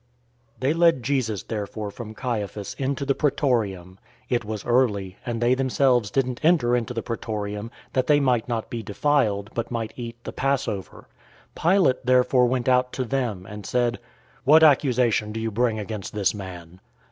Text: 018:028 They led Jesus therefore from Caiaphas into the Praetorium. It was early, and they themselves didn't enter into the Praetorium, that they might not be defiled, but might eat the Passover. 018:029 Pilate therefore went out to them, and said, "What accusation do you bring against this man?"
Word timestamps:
018:028 0.61 0.61
They 0.61 0.73
led 0.73 1.03
Jesus 1.03 1.43
therefore 1.43 1.91
from 1.91 2.15
Caiaphas 2.15 2.75
into 2.79 3.05
the 3.05 3.13
Praetorium. 3.13 3.99
It 4.29 4.43
was 4.43 4.65
early, 4.65 5.17
and 5.27 5.39
they 5.39 5.53
themselves 5.53 6.09
didn't 6.09 6.43
enter 6.43 6.75
into 6.75 6.95
the 6.95 7.03
Praetorium, 7.03 7.69
that 7.93 8.07
they 8.07 8.19
might 8.19 8.49
not 8.49 8.71
be 8.71 8.81
defiled, 8.81 9.51
but 9.53 9.69
might 9.69 9.93
eat 9.95 10.15
the 10.23 10.33
Passover. 10.33 11.07
018:029 11.55 11.61
Pilate 11.69 12.05
therefore 12.07 12.45
went 12.47 12.67
out 12.67 12.91
to 12.93 13.03
them, 13.05 13.45
and 13.45 13.63
said, 13.63 13.99
"What 14.43 14.63
accusation 14.63 15.31
do 15.31 15.39
you 15.39 15.51
bring 15.51 15.77
against 15.77 16.13
this 16.15 16.33
man?" 16.33 16.79